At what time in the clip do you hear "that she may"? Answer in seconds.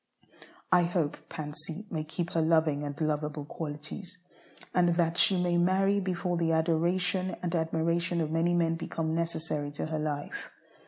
4.95-5.59